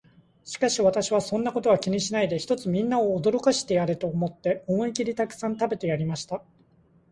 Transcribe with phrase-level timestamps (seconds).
[0.45, 6.41] しかし私は、そんなことは気にしないで、ひとつみんなを驚かしてやれと思って、思いきりたくさん食べてやりました。